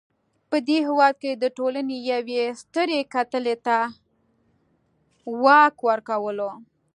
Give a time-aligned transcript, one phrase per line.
[0.49, 3.91] په دې هېواد کې د ټولنې یوې سترې کتلې ته د
[5.43, 6.51] واک ورکولو.